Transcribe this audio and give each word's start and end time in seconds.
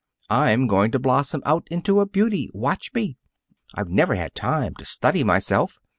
I'm 0.31 0.65
going 0.65 0.89
to 0.93 0.97
blossom 0.99 1.43
out 1.45 1.67
into 1.69 1.99
a 1.99 2.07
beauty. 2.07 2.49
Watch 2.55 2.89
me! 2.95 3.17
I've 3.75 3.89
never 3.89 4.15
had 4.15 4.33
time 4.33 4.73
to 4.79 4.83
study 4.83 5.23
myself. 5.23 5.77